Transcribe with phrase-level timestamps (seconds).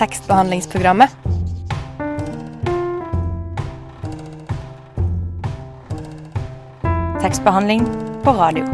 [0.00, 1.10] tekstbehandlingsprogrammet.
[7.20, 7.84] Tekstbehandling
[8.24, 8.64] på radio.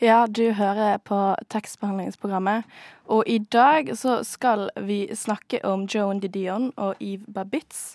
[0.00, 2.64] Ja, du hører på tekstbehandlingsprogrammet.
[3.06, 7.94] Og i dag så skal vi snakke om Joan Didion og Eve Babitz.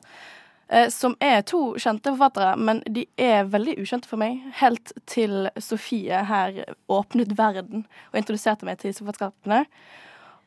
[0.69, 4.43] Eh, som er to kjente forfattere, men de er veldig ukjente for meg.
[4.59, 6.59] Helt til Sofie her
[6.91, 9.63] åpnet verden og introduserte meg til forfatterskapene.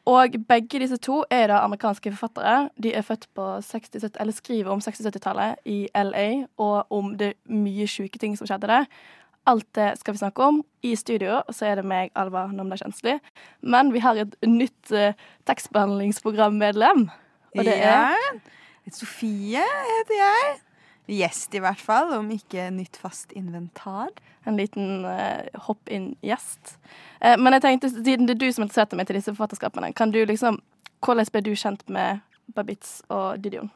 [0.06, 2.70] Og begge disse to er da amerikanske forfattere.
[2.82, 7.86] De er født på 60 eller skriver om 60-70-tallet i LA, og om det mye
[7.90, 8.88] sjuke ting som skjedde der.
[9.46, 10.62] Alt det skal vi snakke om.
[10.82, 13.18] I studio så er det meg, Alva Namda Kjensli.
[13.62, 15.14] Men vi har et nytt uh,
[15.50, 17.08] tekstbehandlingsprogrammedlem.
[17.58, 18.18] Og det er
[18.90, 20.60] Sofie heter jeg.
[21.12, 24.10] Gjest, i hvert fall, om ikke nytt fast inventar.
[24.44, 26.76] en liten uh, hopp-inn-gjest.
[27.22, 30.10] Uh, men jeg tenkte, siden det er du som interesserte meg til disse forfatterskapene, kan
[30.10, 30.60] du liksom
[31.02, 32.20] Hvordan ble du kjent med
[32.54, 33.72] Babitz og Didion?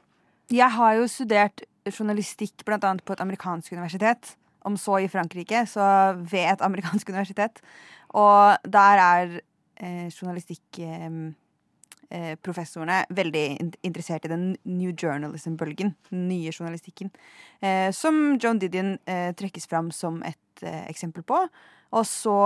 [0.46, 4.36] Jeg har jo studert journalistikk annet på et amerikansk universitet.
[4.62, 7.58] Om så i Frankrike, så ved et amerikansk universitet.
[8.14, 9.40] Og der er
[9.76, 11.34] eh, journalistikk eh,
[12.42, 13.44] professorene veldig
[13.86, 15.94] interessert i den new journalism-bølgen.
[16.10, 17.10] Den nye journalistikken.
[17.60, 21.40] Eh, som Joan Didion eh, trekkes fram som et eh, eksempel på.
[21.96, 22.38] Og så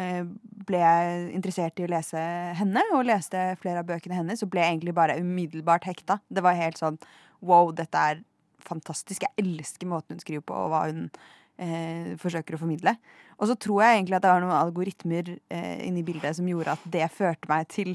[0.00, 0.24] eh,
[0.66, 2.20] ble jeg interessert i å lese
[2.58, 4.42] henne, og leste flere av bøkene hennes.
[4.42, 6.20] Og ble egentlig bare umiddelbart hekta.
[6.28, 6.98] Det var helt sånn
[7.44, 8.22] wow, dette er
[8.66, 9.26] fantastisk.
[9.26, 11.06] Jeg elsker måten hun skriver på, og hva hun
[11.62, 12.96] eh, forsøker å formidle.
[13.36, 16.76] Og så tror jeg egentlig at det var noen algoritmer eh, inni bildet som gjorde
[16.76, 17.94] at det førte meg til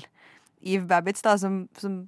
[0.62, 2.04] Eve Babbitts, da, som, som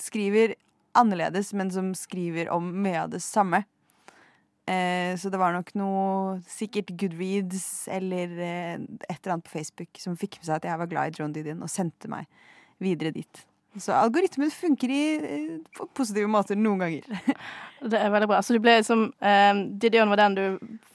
[0.00, 0.54] skriver
[0.98, 3.62] annerledes, men som skriver om mye av det samme.
[4.68, 8.74] Eh, så det var nok noe sikkert Goodreads eller eh,
[9.08, 11.32] et eller annet på Facebook som fikk med seg at jeg var glad i John
[11.32, 12.28] Didion, og sendte meg
[12.82, 13.44] videre dit.
[13.78, 17.08] Så algoritmen funker i, eh, på positive måter noen ganger.
[17.90, 18.42] Det er veldig bra.
[18.42, 20.44] Så du ble liksom eh, Didion var den du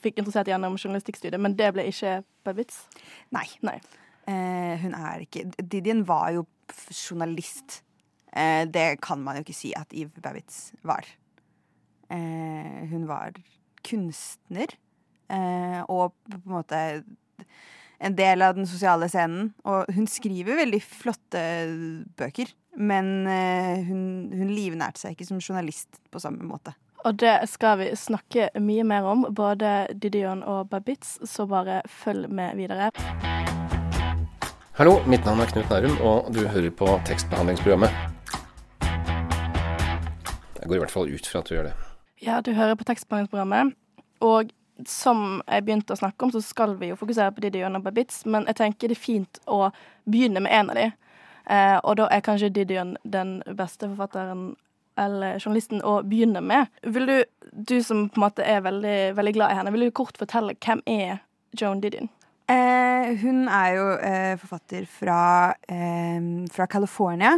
[0.04, 2.84] fikk interessert gjennom journalistikkstudiet, men det ble ikke Babitz?
[3.34, 3.48] Nei.
[3.64, 3.78] Nei.
[4.28, 6.46] Eh, hun er ikke Didion var jo
[6.92, 7.82] journalist.
[8.34, 11.08] Eh, det kan man jo ikke si at Eve Babitz var.
[12.10, 13.34] Eh, hun var
[13.84, 14.68] kunstner,
[15.30, 16.80] eh, og på en måte
[18.04, 19.52] en del av den sosiale scenen.
[19.64, 21.44] Og hun skriver veldig flotte
[22.20, 26.76] bøker, men eh, hun, hun livnærte seg ikke som journalist på samme måte.
[27.04, 32.32] Og det skal vi snakke mye mer om, både Didion og Babitz, så bare følg
[32.32, 32.94] med videre.
[34.74, 37.92] Hallo, mitt navn er Knut Nærum, og du hører på tekstbehandlingsprogrammet.
[40.58, 41.74] Jeg går i hvert fall ut fra at du gjør det.
[42.26, 43.76] Ja, du hører på tekstbehandlingsprogrammet,
[44.26, 44.50] og
[44.90, 48.24] som jeg begynte å snakke om, så skal vi jo fokusere på Didion og Babitz,
[48.26, 49.60] men jeg tenker det er fint å
[50.10, 50.88] begynne med en av de.
[51.54, 54.56] Eh, og da er kanskje Didion den beste forfatteren
[54.98, 56.74] eller journalisten å begynne med.
[56.82, 57.16] Vil du,
[57.54, 60.58] du som på en måte er veldig, veldig glad i henne, vil du kort fortelle
[60.66, 61.22] hvem er
[61.62, 62.10] Joan Didion?
[62.52, 65.22] Eh, hun er jo eh, forfatter fra,
[65.68, 66.20] eh,
[66.52, 67.38] fra California.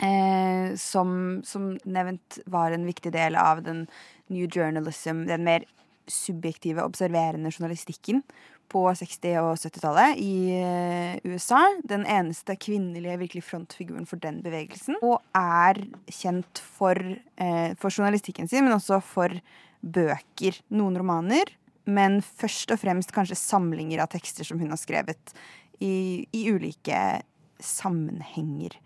[0.00, 3.84] Eh, som, som nevnt var en viktig del av den
[4.32, 5.66] new journalism, den mer
[6.10, 8.22] subjektive, observerende journalistikken
[8.70, 11.60] på 60- og 70-tallet i eh, USA.
[11.90, 14.98] Den eneste kvinnelige virkelig frontfiguren for den bevegelsen.
[15.02, 19.34] Og er kjent for, eh, for journalistikken sin, men også for
[19.80, 20.60] bøker.
[20.76, 21.50] Noen romaner,
[21.90, 25.34] men først og fremst kanskje samlinger av tekster som hun har skrevet
[25.80, 27.20] i, i ulike
[27.60, 28.76] sammenhenger.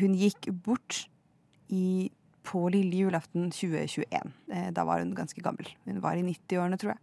[0.00, 1.06] Hun gikk bort
[1.72, 2.10] i,
[2.46, 4.32] på lille julaften 2021.
[4.52, 5.68] Eh, Da var hun ganske gammel.
[5.88, 7.02] Hun var i 90-årene, tror jeg.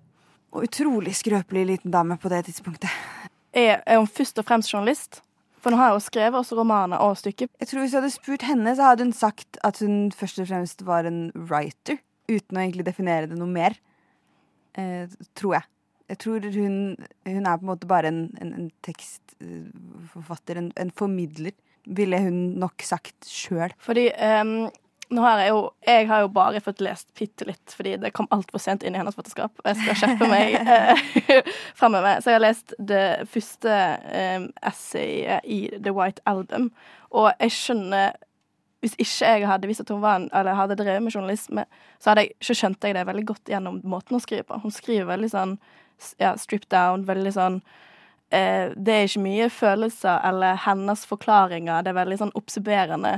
[0.49, 2.89] Og utrolig skrøpelig liten dame på det tidspunktet.
[3.53, 5.21] Er, er hun først og fremst journalist?
[5.59, 7.49] For nå har hun skrevet også romaner og stykker.
[7.59, 10.47] Jeg tror Hvis jeg hadde spurt henne, så hadde hun sagt at hun først og
[10.47, 11.99] fremst var en writer.
[12.29, 13.75] Uten å egentlig definere det noe mer.
[14.77, 15.69] Eh, tror jeg.
[16.09, 16.75] Jeg tror hun,
[17.27, 21.53] hun er på en måte bare en, en, en tekstforfatter, en, en formidler.
[21.85, 23.73] Ville hun nok sagt sjøl.
[23.81, 24.07] Fordi
[24.41, 24.69] um,
[25.09, 28.29] nå har jeg jo Jeg har jo bare fått lest bitte litt, fordi det kom
[28.33, 29.53] altfor sent inn i hennes forfatterskap.
[29.61, 30.57] Og jeg skal skjerpe meg
[31.79, 32.21] framover.
[32.21, 33.77] Så jeg har lest det første
[34.09, 36.71] um, essayet i The White Album,
[37.09, 38.17] og jeg skjønner
[38.79, 41.65] hvis ikke jeg hadde visst at hun var en, eller hadde drevet med journalisme,
[41.99, 44.59] så, hadde jeg, så skjønte jeg det veldig godt gjennom måten hun skriver på.
[44.63, 45.55] Hun skriver veldig sånn
[46.21, 47.57] ja, stripped down, veldig sånn
[48.31, 51.83] eh, Det er ikke mye følelser eller hennes forklaringer.
[51.83, 53.17] Det er veldig sånn observerende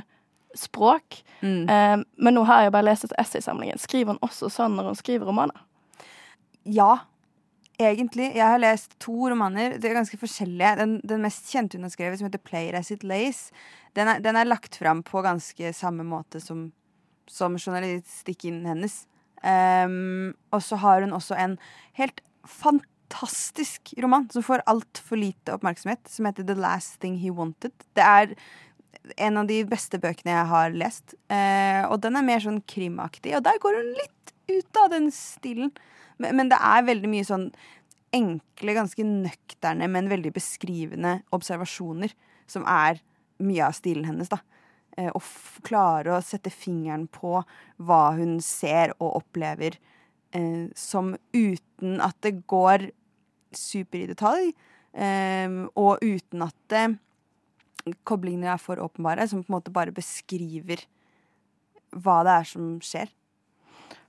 [0.57, 1.21] språk.
[1.41, 1.69] Mm.
[1.69, 3.81] Eh, men nå har jeg bare lest essaysamlingen.
[3.81, 5.61] Skriver hun også sånn når hun skriver romaner?
[6.65, 7.03] Ja,
[7.87, 9.77] egentlig Jeg har lest to romaner.
[9.81, 10.75] De er ganske forskjellige.
[10.79, 13.51] Den, den mest kjente hun har skrevet, som heter 'Player As It Lays',
[13.95, 16.71] den er, den er lagt fram på ganske samme måte som,
[17.27, 19.05] som journalistikken hennes.
[19.43, 21.57] Um, og så har hun også en
[21.97, 27.87] helt fantastisk roman som får altfor lite oppmerksomhet, som heter 'The Last Thing He Wanted'.
[27.95, 28.35] Det er
[29.17, 31.15] en av de beste bøkene jeg har lest.
[31.31, 35.09] Uh, og den er mer sånn krimaktig, og der går hun litt ut av den
[35.11, 35.71] stilen.
[36.21, 37.49] Men, men det er veldig mye sånn
[38.15, 42.13] enkle, ganske nøkterne, men veldig beskrivende observasjoner
[42.49, 42.99] som er
[43.41, 44.41] mye av stilen hennes, da.
[44.99, 45.21] Eh, å
[45.63, 47.39] klare å sette fingeren på
[47.79, 49.77] hva hun ser og opplever,
[50.35, 52.89] eh, som uten at det går
[53.55, 54.51] super i detalj,
[54.93, 56.85] eh, og uten at det,
[58.05, 60.83] koblingene er for åpenbare, som på en måte bare beskriver
[61.91, 63.09] hva det er som skjer.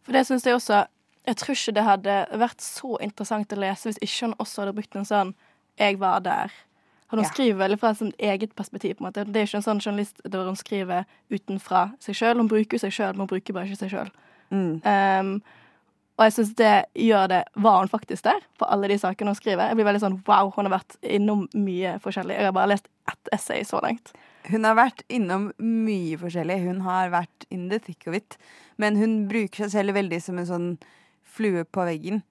[0.03, 0.83] For det syns jeg også
[1.27, 4.75] Jeg tror ikke det hadde vært så interessant å lese hvis ikke hun også hadde
[4.75, 5.35] brukt en sånn
[5.79, 6.51] 'jeg var der'.
[7.13, 7.31] Og hun Ja.
[7.31, 8.97] skriver veldig fra sitt eget perspektiv.
[8.97, 9.25] på en måte.
[9.31, 12.37] Det er ikke en sånn journalist der hun skriver utenfra seg sjøl.
[12.37, 14.11] Hun bruker seg sjøl, men hun bruker bare ikke seg sjøl.
[14.51, 14.83] Mm.
[14.85, 15.43] Um,
[16.19, 19.35] og jeg syns det gjør det Var hun faktisk der på alle de sakene hun
[19.35, 19.69] skriver?
[19.69, 22.37] Jeg blir veldig sånn wow, hun har vært innom mye forskjellig.
[22.37, 24.13] Jeg har bare lest ett essay så langt.
[24.51, 26.59] Hun har vært innom mye forskjellig.
[26.67, 28.37] Hun har vært in the thick of it.
[28.79, 30.79] Men hun bruker seg selv veldig som en sånn
[31.33, 32.23] flue på veggen.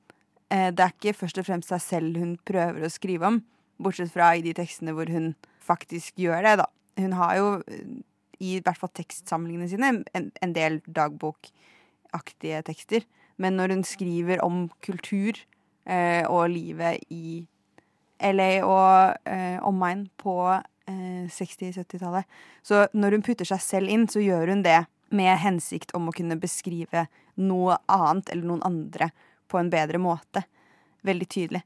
[0.51, 3.41] Eh, det er ikke først og fremst seg selv hun prøver å skrive om,
[3.81, 6.67] bortsett fra i de tekstene hvor hun faktisk gjør det, da.
[7.01, 8.01] Hun har jo, eh,
[8.41, 13.07] i hvert fall tekstsamlingene sine, en, en del dagbokaktige tekster.
[13.41, 15.39] Men når hun skriver om kultur
[15.85, 17.45] eh, og livet i
[18.21, 22.27] LA og eh, omegn på eh, 60-70-tallet.
[22.63, 26.15] Så når hun putter seg selv inn, så gjør hun det med hensikt om å
[26.15, 27.05] kunne beskrive
[27.41, 29.11] noe annet eller noen andre
[29.51, 30.43] på en bedre måte.
[31.07, 31.63] Veldig tydelig.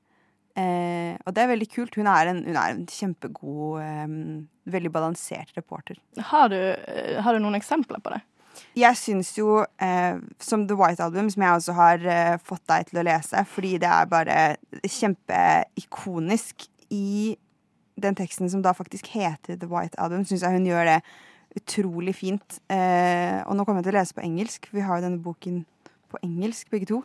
[0.55, 1.97] Eh, og det er veldig kult.
[1.99, 4.15] Hun er en, hun er en kjempegod, eh,
[4.71, 5.99] veldig balansert reporter.
[6.31, 8.21] Har du, eh, har du noen eksempler på det?
[8.75, 12.87] Jeg syns jo, eh, som The White Album, som jeg også har eh, fått deg
[12.89, 14.37] til å lese, fordi det er bare
[14.83, 17.35] kjempeikonisk i
[17.99, 20.99] den teksten som da faktisk heter The White Album, syns jeg hun gjør det
[21.55, 22.59] utrolig fint.
[22.71, 25.63] Eh, og nå kommer jeg til å lese på engelsk, vi har jo denne boken
[26.11, 27.01] på engelsk, begge to.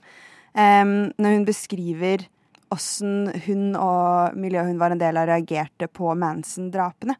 [0.55, 2.26] Eh, når hun beskriver
[2.70, 7.17] åssen hun og miljøet hun var en del av, reagerte på Manson-drapene.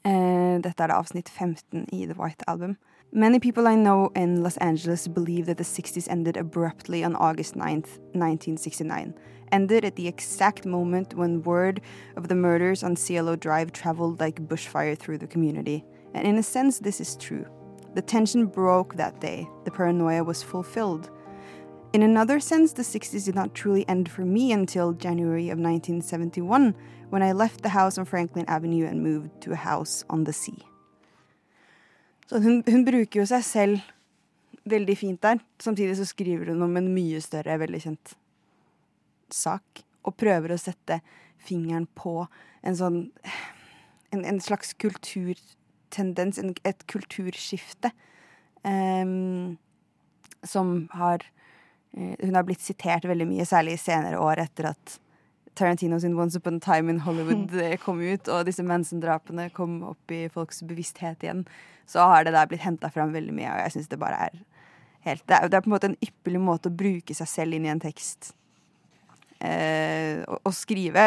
[0.00, 2.76] Eh, dette er da avsnitt 15 i The White Album.
[3.12, 7.54] Many people I know in Los Angeles believe that the 60s ended abruptly on August
[7.54, 9.14] 9th, 1969.
[9.50, 11.80] Ended at the exact moment when word
[12.16, 15.84] of the murders on Cielo Drive traveled like bushfire through the community.
[16.14, 17.46] And in a sense, this is true.
[17.94, 21.10] The tension broke that day, the paranoia was fulfilled.
[21.92, 26.74] In another sense, the 60s did not truly end for me until January of 1971,
[27.08, 30.32] when I left the house on Franklin Avenue and moved to a house on the
[30.32, 30.64] sea.
[32.28, 33.80] Så hun, hun bruker jo seg selv
[34.70, 35.40] veldig fint der.
[35.58, 38.12] Samtidig så skriver hun om en mye større, veldig kjent
[39.34, 39.82] sak.
[40.06, 41.00] Og prøver å sette
[41.42, 42.22] fingeren på
[42.62, 43.00] en sånn
[44.10, 45.54] En, en slags kulturtendens,
[45.98, 47.90] en, et kulturskifte,
[48.62, 49.58] um,
[50.46, 51.24] som har
[51.96, 55.00] eh, Hun har blitt sitert veldig mye, særlig i senere år etter at
[55.58, 59.82] Tarantino sin Once Upon a Time in Hollywood eh, kom ut, og disse Manson-drapene kom
[59.90, 61.44] opp i folks bevissthet igjen,
[61.86, 64.42] så har det der blitt henta fram veldig mye, og jeg syns det bare er
[65.04, 67.56] helt det er, det er på en måte en ypperlig måte å bruke seg selv
[67.56, 68.34] inn i en tekst.
[69.40, 71.06] Eh, og, og skrive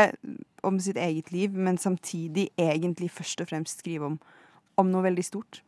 [0.65, 4.17] om sitt eget liv, men samtidig egentlig først og fremst skrive om,
[4.75, 5.61] om noe veldig stort.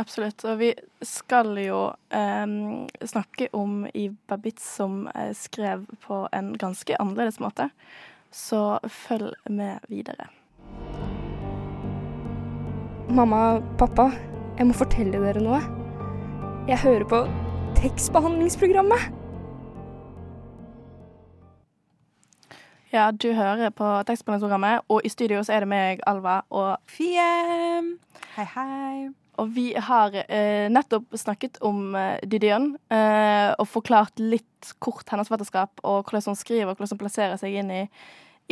[0.00, 0.44] Absolutt.
[0.48, 0.70] Og vi
[1.04, 1.80] skal jo
[2.14, 2.54] eh,
[3.06, 7.68] snakke om Yves Babitz, som eh, skrev på en ganske annerledes måte.
[8.32, 10.30] Så følg med videre.
[13.12, 14.08] Mamma, pappa,
[14.56, 15.60] jeg må fortelle dere noe.
[16.70, 17.24] Jeg hører på
[17.76, 19.21] tekstbehandlingsprogrammet.
[22.92, 27.24] Ja, du hører på tekstbehandlingsprogrammet, og i studio så er det meg, Alva, og Fie!
[28.34, 28.96] Hei, hei.
[29.40, 35.30] Og vi har eh, nettopp snakket om eh, Didion eh, og forklart litt kort hennes
[35.30, 37.80] forfatterskap og hvordan hun skriver og hvordan hun plasserer seg inn i,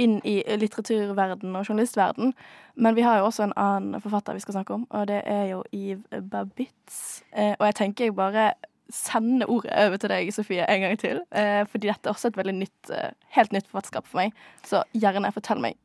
[0.01, 2.33] inn i litteraturverden og journalistverden.
[2.81, 5.51] Men vi har jo også en annen forfatter vi skal snakke om, og det er
[5.53, 7.21] jo Yves Babitz.
[7.37, 8.55] Eh, og jeg tenker jeg bare
[8.95, 11.23] sender ordet over til deg, Sofie, en gang til.
[11.31, 14.35] Eh, fordi dette er også et veldig nytt, eh, helt nytt forfatterskap for meg.
[14.67, 15.79] Så gjerne fortell meg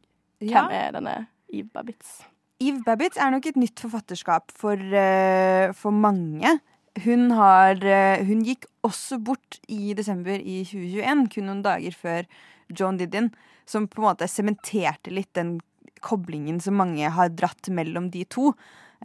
[0.43, 1.17] hvem er denne
[1.53, 2.15] Yves Babitz?
[2.63, 6.59] Eve Babbitt er nok et nytt forfatterskap for, eh, for mange.
[7.03, 12.25] hun har eh, Hun gikk også bort i desember i 2021, kun noen dager før
[12.71, 13.33] John Didion,
[13.65, 15.59] som på en måte sementerte litt den
[15.99, 18.53] koblingen som mange har dratt mellom de to.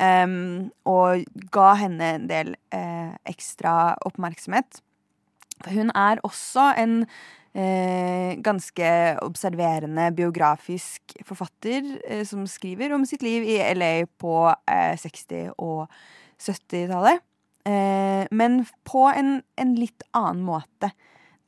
[0.00, 4.80] Um, og ga henne en del uh, ekstra oppmerksomhet.
[5.69, 13.45] Hun er også en uh, ganske observerende biografisk forfatter uh, som skriver om sitt liv
[13.45, 15.85] i LA på eh, 60- og
[16.40, 17.21] 70-tallet.
[17.69, 20.92] Eh, men på en, en, litt annen måte.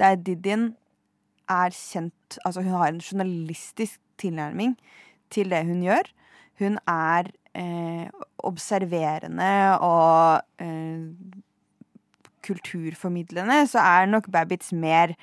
[0.01, 0.75] Der Didien
[1.49, 4.77] er kjent Altså, hun har en journalistisk tilnærming
[5.33, 6.09] til det hun gjør.
[6.61, 7.29] Hun er
[7.59, 8.09] eh,
[8.43, 9.53] observerende
[9.85, 11.07] og eh,
[12.43, 15.15] kulturformidlende, så er nok Babbits mer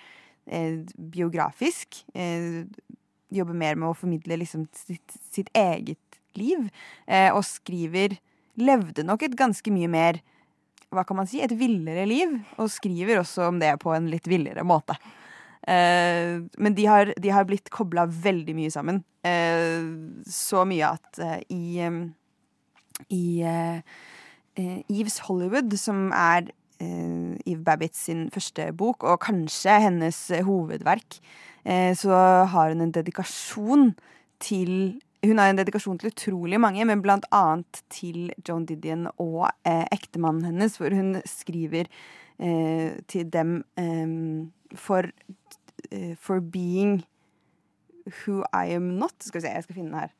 [0.48, 2.03] eh, biografisk.
[2.15, 2.63] Eh,
[3.33, 6.69] jobber mer med å formidle liksom sitt, sitt eget liv.
[7.07, 8.17] Eh, og skriver
[8.59, 10.17] Levde nok et ganske mye mer
[10.91, 12.33] hva kan man si, et villere liv.
[12.59, 14.98] Og skriver også om det på en litt villere måte.
[15.69, 19.03] Eh, men de har, de har blitt kobla veldig mye sammen.
[19.24, 19.86] Eh,
[20.27, 21.86] så mye at eh, i
[23.09, 23.41] i
[24.59, 31.19] Eves Hollywood, som er Eve Babbitts sin første bok, og kanskje hennes hovedverk,
[31.95, 32.19] så
[32.51, 33.93] har hun en dedikasjon
[34.43, 39.49] til hun har en dedikasjon til utrolig mange, men blant annet til Joan Didion og
[39.67, 41.89] eh, ektemannen hennes, hvor hun skriver
[42.39, 45.11] eh, til dem eh, for,
[46.15, 47.03] for being
[48.07, 49.15] who I am not.
[49.19, 50.15] Skal vi se, jeg skal finne den her.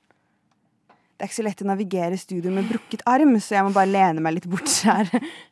[1.20, 3.92] Det er ikke så lett å navigere studio med brukket arm, så jeg må bare
[3.92, 5.10] lene meg litt bort her.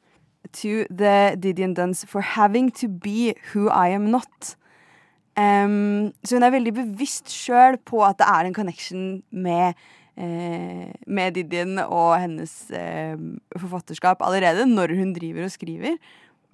[0.56, 4.56] to the Didion Duns for having to be who I am not.
[5.36, 9.76] Um, så hun er veldig bevisst sjøl på at det er en connection med,
[10.16, 13.20] eh, med Didion og hennes eh,
[13.60, 16.00] forfatterskap allerede når hun driver og skriver.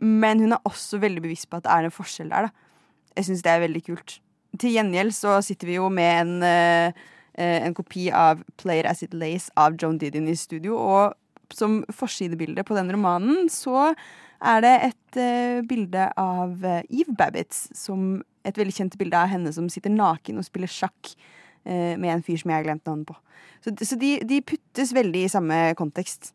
[0.02, 2.50] Men hun er også veldig bevisst på at det er en forskjell der.
[2.50, 3.16] Da.
[3.16, 4.20] Jeg syns det er veldig kult.
[4.60, 9.02] Til gjengjeld så sitter vi jo med en, eh, en kopi av Play It As
[9.06, 10.78] It Lays av Joan Didion i studio.
[10.78, 11.16] Og
[11.54, 13.94] som forsidebilde på den romanen så
[14.44, 19.32] er det et uh, bilde av uh, Eve Babbitts som et veldig kjent bilde av
[19.32, 21.14] henne som sitter naken og spiller sjakk
[21.64, 23.18] eh, med en fyr som jeg har glemt navnet på.
[23.64, 26.34] Så, så de, de, puttes veldig i samme kontekst.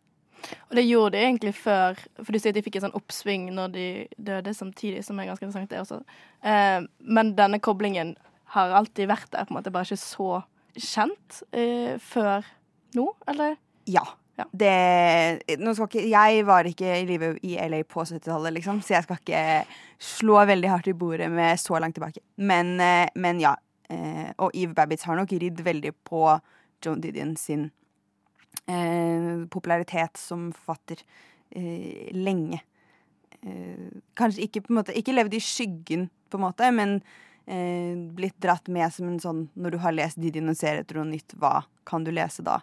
[0.70, 3.48] Og det gjorde de egentlig før, for du sier at de fikk et sånn oppsving
[3.56, 3.88] når de
[4.30, 6.00] døde samtidig, som er ganske interessant, det også.
[6.46, 8.14] Eh, men denne koblingen
[8.54, 10.30] har alltid vært der, på en måte, bare ikke så
[10.82, 12.46] kjent eh, før
[12.96, 13.58] nå, eller?
[13.88, 14.04] Ja.
[14.38, 14.44] Ja.
[14.54, 14.74] Det,
[15.50, 19.40] ikke, jeg var ikke i live i LA på 70-tallet, liksom, så jeg skal ikke
[19.98, 22.22] slå veldig hardt i bordet med så langt tilbake.
[22.36, 23.56] Men, eh, men ja.
[23.90, 26.22] Eh, og Eve Babbitts har nok ridd veldig på
[26.84, 27.70] Joan Didion sin
[28.68, 31.02] eh, popularitet som forfatter
[31.56, 32.60] eh, lenge.
[33.42, 36.98] Eh, kanskje ikke, på en måte, ikke levd i skyggen, på en måte, men
[37.48, 41.00] eh, blitt dratt med som en sånn Når du har lest Didion og ser etter
[41.00, 42.60] noe nytt, hva kan du lese da?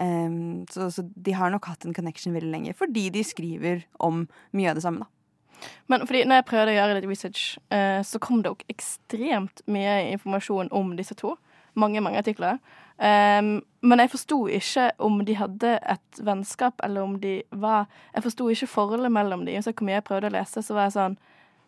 [0.00, 4.22] Um, så, så, de har nok hatt en connection veldig lenge, fordi de skriver om
[4.56, 5.04] mye av det samme.
[5.04, 5.68] da.
[5.92, 7.42] Men fordi når jeg prøvde å gjøre litt research,
[7.74, 11.34] uh, så kom det også ekstremt mye informasjon om disse to.
[11.78, 12.58] Mange, mange artikler.
[13.00, 18.24] Um, men jeg forsto ikke om de hadde et vennskap, eller om de var Jeg
[18.26, 19.62] forsto ikke forholdet mellom dem.
[19.62, 21.20] Så hvor mye jeg prøvde å lese, så var jeg sånn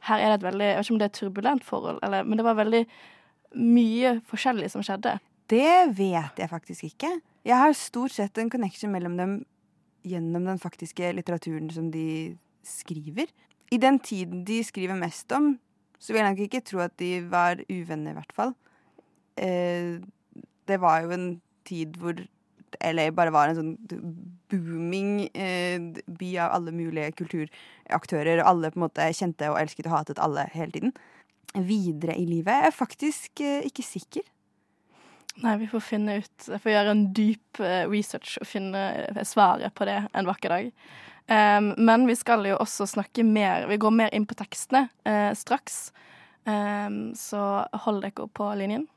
[0.09, 2.25] Her er det et veldig Jeg vet ikke om det er et turbulent forhold, eller,
[2.27, 2.83] men det var veldig
[3.63, 5.19] mye forskjellig som skjedde.
[5.51, 7.11] Det vet jeg faktisk ikke.
[7.45, 9.35] Jeg har stort sett en connection mellom dem
[10.07, 13.31] gjennom den faktiske litteraturen som de skriver.
[13.73, 15.57] I den tiden de skriver mest om,
[15.99, 18.55] så vil jeg nok ikke tro at de var uvenner, i hvert fall.
[19.39, 20.03] Eh,
[20.69, 21.29] det var jo en
[21.69, 22.19] tid hvor
[22.81, 23.73] LA bare var en sånn
[24.53, 29.89] booming eh, by av alle mulige kulturaktører, og alle på en måte kjente og elsket
[29.91, 30.95] og hatet alle hele tiden.
[31.53, 34.29] Videre i livet er jeg faktisk eh, ikke sikker.
[35.41, 39.23] Nei, vi får finne ut Jeg får gjøre en dyp eh, research og finne eh,
[39.25, 40.73] svaret på det en vakker dag.
[41.31, 45.31] Um, men vi skal jo også snakke mer Vi går mer inn på tekstene uh,
[45.39, 45.93] straks.
[46.45, 48.89] Um, så hold dere på linjen.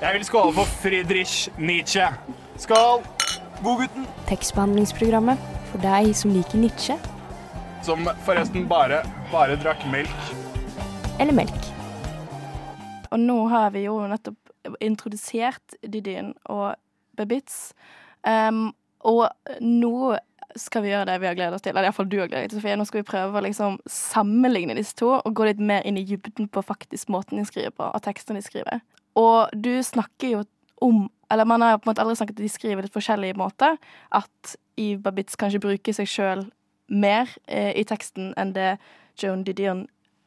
[0.00, 2.06] Jeg vil skåle for Friedrich Nietzsche.
[2.62, 3.02] Skål!
[3.64, 4.06] Godgutten.
[4.28, 5.38] Tekstbehandlingsprogrammet
[5.72, 6.94] for deg som liker Nietzsche.
[7.82, 10.30] Som forresten bare, bare drakk melk.
[11.18, 11.66] Eller melk.
[13.10, 16.76] Og nå har vi jo nettopp introdusert Didin og
[17.18, 17.72] Babitz.
[18.22, 18.70] Um,
[19.02, 19.26] og
[19.58, 20.14] nå
[20.58, 21.72] skal vi gjøre det vi har gledet oss til.
[21.74, 22.76] Eller iallfall du har gledet deg til, Sofie.
[22.78, 26.06] Nå skal vi prøve å liksom sammenligne disse to og gå litt mer inn i
[26.08, 28.82] dybden på faktisk måten de skriver på, og tekstene de skriver.
[29.18, 30.44] Og du snakker jo
[30.82, 33.70] om Eller man har på en måte aldri snakket at de skriver litt forskjellig måte.
[34.12, 36.42] At Eve Babitz kanskje bruker seg sjøl
[36.92, 38.74] mer eh, i teksten enn det
[39.16, 39.86] Joan Didion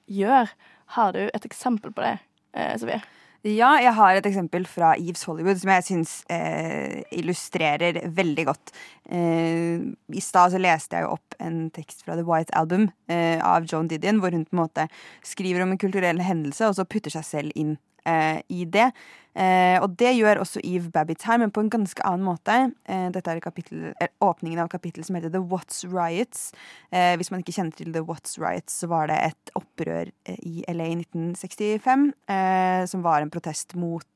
[0.09, 0.49] gjør.
[0.97, 2.15] Har du et eksempel på det,
[2.57, 3.03] eh, Sofie?
[3.45, 8.71] Ja, jeg har et eksempel fra Eves Hollywood som jeg syns eh, illustrerer veldig godt.
[9.05, 13.37] Eh, I stad så leste jeg jo opp en tekst fra The White Album eh,
[13.37, 14.87] av Joan Didion, hvor hun på en måte
[15.21, 17.75] skriver om en kulturell hendelse, og så putter seg selv inn
[18.09, 18.87] eh, i det.
[19.35, 22.55] Eh, og det gjør også Eve Babbitt her, men på en ganske annen måte.
[22.87, 26.47] Eh, dette er kapittel, er, åpningen av kapittelet som heter The Watts Riots.
[26.91, 30.39] Eh, hvis man ikke kjenner til The Watts Riots, så var det et opprør eh,
[30.39, 34.07] i LA i 1965 eh, som var en protest mot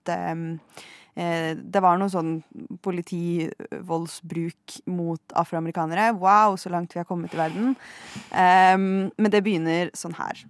[1.19, 2.37] det var noe sånn
[2.85, 6.13] politivoldsbruk mot afroamerikanere.
[6.15, 7.73] Wow, så langt vi har kommet i verden.
[8.31, 10.45] men det begynner sånn her.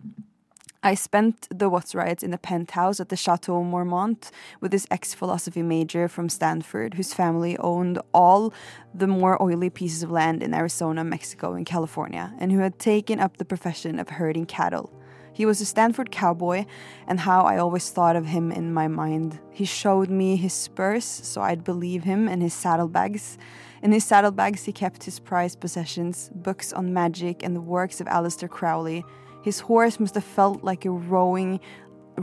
[0.82, 4.32] I spent the What's Riots in a penthouse at the Chateau Mormont
[4.62, 8.54] with this ex philosophy major from Stanford, whose family owned all
[8.94, 13.20] the more oily pieces of land in Arizona, Mexico, and California, and who had taken
[13.20, 14.90] up the profession of herding cattle.
[15.34, 16.66] He was a Stanford cowboy,
[17.08, 19.38] and how I always thought of him in my mind.
[19.52, 23.38] He showed me his spurs, so I'd believe him, and his saddlebags.
[23.84, 28.08] In his saddlebags, he kept his prized possessions books on magic and the works of
[28.08, 29.04] Aleister Crowley
[29.42, 31.60] his horse must have felt like a rowing,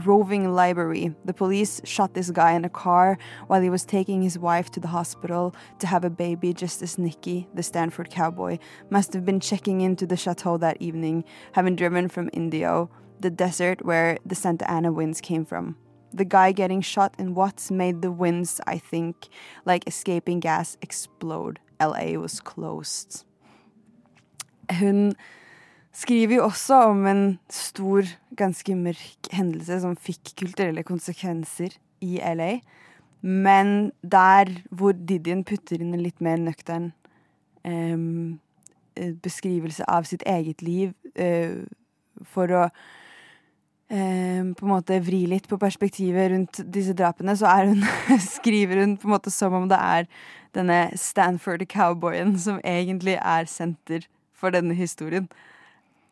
[0.05, 1.15] roving library.
[1.25, 4.79] The police shot this guy in a car while he was taking his wife to
[4.79, 8.59] the hospital to have a baby, just as Nicky, the Stanford cowboy,
[8.89, 13.83] must have been checking into the chateau that evening, having driven from Indio, the desert
[13.83, 15.75] where the Santa Ana winds came from.
[16.13, 19.27] The guy getting shot in Watts made the winds, I think,
[19.65, 21.59] like escaping gas explode.
[21.81, 23.25] LA was closed.
[24.69, 25.15] Hun
[25.95, 32.57] skriver jo også om en stor, ganske mørk hendelse som fikk kulturelle konsekvenser i LA.
[33.21, 36.91] Men der hvor Didion putter inn en litt mer nøktern
[37.65, 38.37] um,
[39.23, 41.65] beskrivelse av sitt eget liv uh,
[42.25, 42.63] for å
[43.89, 47.83] um, på en måte vri litt på perspektivet rundt disse drapene, så hun,
[48.37, 50.07] skriver hun på en måte som om det er
[50.57, 54.07] denne Stanford-cowboyen som egentlig er senter
[54.37, 55.27] for denne historien.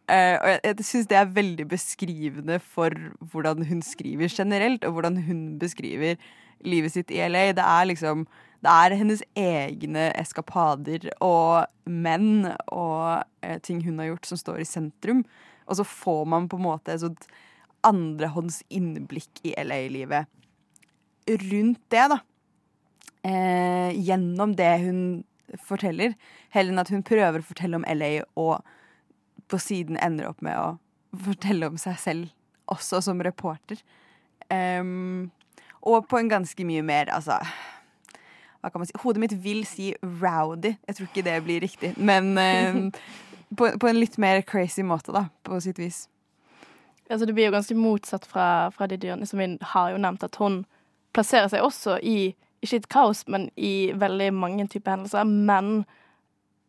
[0.05, 2.93] Uh, og jeg, jeg syns det er veldig beskrivende for
[3.31, 6.19] hvordan hun skriver generelt, og hvordan hun beskriver
[6.65, 7.51] livet sitt i LA.
[7.57, 8.27] Det er liksom
[8.65, 14.61] Det er hennes egne eskapader og menn og uh, ting hun har gjort, som står
[14.61, 15.25] i sentrum.
[15.67, 17.27] Og så får man på en måte et sånt
[17.85, 20.25] andrehånds innblikk i LA-livet
[21.25, 22.19] rundt det, da.
[23.25, 24.99] Uh, gjennom det hun
[25.65, 26.13] forteller,
[26.53, 28.65] heller enn at hun prøver å fortelle om LA og
[29.51, 30.75] på siden ender opp med å
[31.25, 32.33] fortelle om seg selv,
[32.71, 33.79] også som reporter.
[34.49, 35.31] Um,
[35.85, 37.39] og på en ganske mye mer, altså
[38.61, 38.97] Hva kan man si?
[39.01, 40.73] Hodet mitt vil si rowdy.
[40.87, 41.91] Jeg tror ikke det blir riktig.
[41.97, 42.91] Men um,
[43.57, 46.07] på, på, en litt mer crazy måte, da, på sitt vis.
[47.09, 50.39] Altså, det blir jo ganske motsatt fra, fra dyrene som vi har jo nevnt at
[50.41, 50.63] hun
[51.13, 52.33] plasserer seg også i
[52.65, 55.27] ikke et kaos, men i veldig mange typer hendelser.
[55.29, 55.85] Men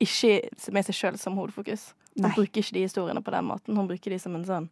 [0.03, 0.43] ikke
[0.77, 1.95] med seg sjøl som hovedfokus.
[2.17, 2.33] Hun Nei.
[2.35, 3.77] bruker ikke de historiene på den måten.
[3.77, 4.69] Hun bruker de som en sånn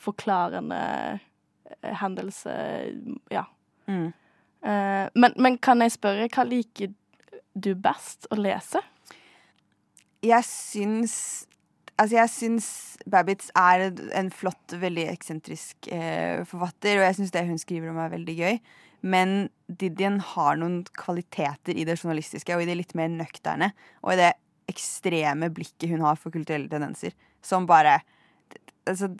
[0.00, 0.80] forklarende
[1.20, 2.54] eh, hendelse.
[3.32, 3.44] Ja.
[3.86, 4.12] Mm.
[4.64, 6.94] Uh, men, men, kan jeg spørre, hva liker
[7.54, 8.80] du best å lese?
[10.24, 11.16] Jeg syns
[11.94, 12.68] Altså, jeg syns
[13.06, 13.84] Babbitts er
[14.18, 18.34] en flott, veldig eksentrisk eh, forfatter, og jeg syns det hun skriver om, er veldig
[18.34, 18.56] gøy.
[19.06, 19.34] Men
[19.68, 23.70] Didien har noen kvaliteter i det journalistiske og i det litt mer nøkterne.
[24.02, 24.32] Og i det
[24.70, 27.98] ekstreme blikket hun har for kulturelle tendenser, som bare
[28.88, 29.10] altså,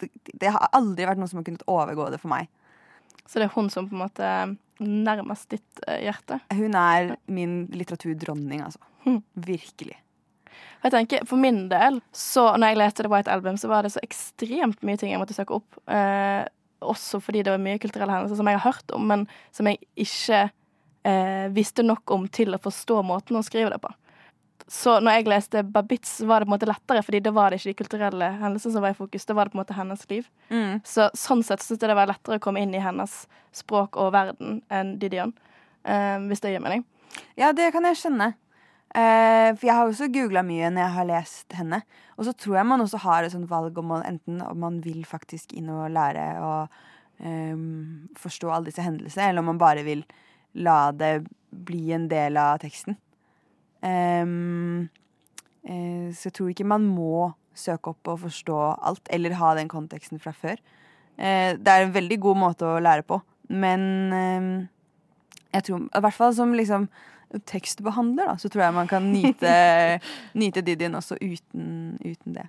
[0.00, 2.48] det, det, har aldri vært noen som har kunnet overgå det for meg.
[3.28, 4.32] Så det er hun som på en måte
[4.78, 6.38] nærmest ditt uh, hjerte?
[6.54, 8.80] Hun er min litteraturdronning, altså.
[9.04, 9.20] Hm.
[9.34, 9.98] Virkelig.
[10.82, 13.92] Jeg tenker, For min del, så når jeg leste The White Album, så var det
[13.94, 15.80] så ekstremt mye ting jeg måtte søke opp.
[15.90, 16.46] Eh,
[16.78, 19.24] også fordi det var mye kulturelle hendelser som jeg har hørt om, men
[19.54, 23.90] som jeg ikke eh, visste nok om til å forstå måten å skrive det på.
[24.68, 27.60] Så når jeg leste Babitz, var det på en måte lettere, fordi da var det
[27.60, 29.24] ikke de kulturelle hendelsene som var i fokus.
[29.24, 30.26] Da var det på en måte hennes liv.
[30.52, 30.74] Mm.
[30.84, 33.22] Så sånn sett syns jeg det var lettere å komme inn i hennes
[33.56, 35.32] språk og verden enn Didion.
[35.88, 36.84] Uh, hvis det gir mening.
[37.40, 38.34] Ja, det kan jeg skjønne.
[38.92, 41.80] Uh, for jeg har også googla mye når jeg har lest henne.
[42.20, 44.78] Og så tror jeg man også har et sånt valg om man enten om man
[44.84, 46.54] vil faktisk inn og lære å
[47.24, 50.04] um, forstå alle disse hendelsene, eller om man bare vil
[50.60, 52.98] la det bli en del av teksten.
[53.84, 54.88] Um,
[55.68, 58.56] uh, så jeg tror ikke man må søke opp og forstå
[58.88, 60.58] alt, eller ha den konteksten fra før.
[61.18, 64.50] Uh, det er en veldig god måte å lære på, men uh,
[65.54, 66.88] jeg tror, I hvert fall som liksom
[67.48, 69.52] tekstbehandler, da, så tror jeg man kan nyte,
[70.40, 72.48] nyte Didien også uten, uten det.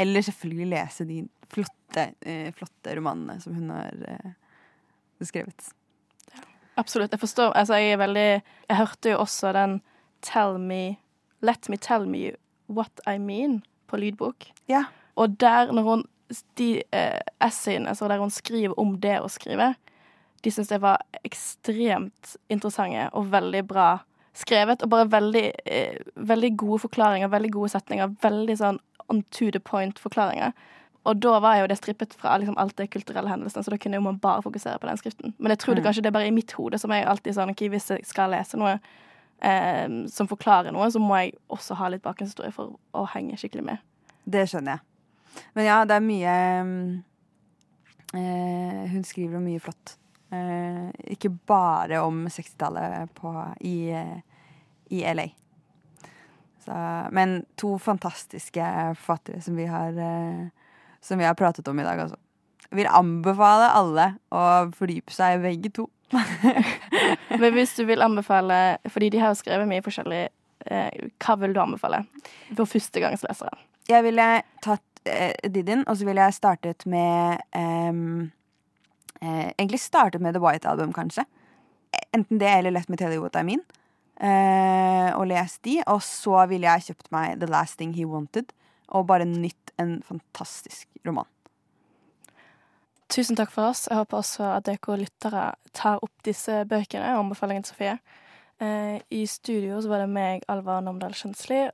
[0.00, 4.32] Eller selvfølgelig lese de flotte, eh, flotte romanene som hun har eh,
[5.26, 5.72] skrevet.
[6.78, 7.12] Absolutt.
[7.12, 7.52] Jeg forstår.
[7.58, 9.80] Altså, jeg er veldig Jeg hørte jo også den
[10.22, 10.98] Tell me
[11.42, 12.32] Let me tell me
[12.68, 14.44] what I mean på lydbok.
[14.68, 14.84] Ja.
[15.16, 16.04] Og der, når hun
[16.58, 19.74] De eh, essayene altså der hun skriver om det å skrive,
[20.44, 23.98] de syns jeg var ekstremt interessante og veldig bra
[24.34, 24.82] skrevet.
[24.82, 28.14] Og bare veldig, eh, veldig gode forklaringer, veldig gode setninger.
[28.22, 28.78] Veldig sånn
[29.08, 30.52] on to the point-forklaringer.
[31.04, 34.00] Og da var jo det strippet fra liksom, alt det kulturelle hendelsene, så da kunne
[34.04, 35.34] man bare fokusere på den skriften.
[35.38, 35.84] Men jeg trodde Mm.
[35.86, 38.30] kanskje det er bare i mitt hode, som er alltid sånn ikke hvis jeg skal
[38.30, 38.78] lese noe
[39.42, 43.66] eh, som forklarer noe, så må jeg også ha litt bakgrunnshistorie for å henge skikkelig
[43.72, 43.86] med.
[44.24, 44.86] Det skjønner jeg.
[45.54, 46.86] Men ja, det er mye mm,
[48.18, 49.96] eh, Hun skriver om mye flott.
[50.30, 53.76] Eh, ikke bare om 60-tallet i,
[54.94, 55.28] i LA.
[56.60, 56.72] Så,
[57.16, 58.64] men to fantastiske
[59.00, 60.48] forfattere som vi har eh,
[61.00, 62.18] Som vi har pratet om i dag, altså.
[62.70, 64.42] Vil anbefale alle å
[64.76, 65.86] fordype seg i begge to.
[67.40, 70.22] Men hvis du vil anbefale, fordi de har jo skrevet mye forskjellig,
[70.66, 72.02] eh, hva vil du anbefale
[72.56, 73.54] for førstegangslesere?
[73.90, 74.28] Jeg ville
[74.64, 78.30] tatt eh, Didin, og så ville jeg startet med ehm,
[79.22, 81.26] eh, Egentlig startet med The White Album, kanskje.
[82.14, 83.62] Enten det eller Let Me Tell You What I Mean.
[84.20, 85.80] Eh, og lest de.
[85.86, 88.52] Og så ville jeg kjøpt meg The Last Thing He Wanted.
[88.90, 91.28] Og bare nytt en fantastisk roman.
[93.10, 93.88] Tusen takk for oss.
[93.90, 97.96] Jeg håper også at dere lyttere tar opp disse bøkene og anbefalingen til Sofie.
[98.62, 101.64] Eh, I studio så var det meg, Alva Nomdal Kjønsli,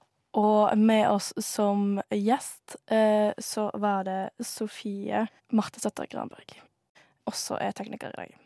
[0.40, 6.56] og med oss som gjest eh, så var det Sofie Marte Sæther Granberg.
[7.28, 8.45] Også er tekniker i dag.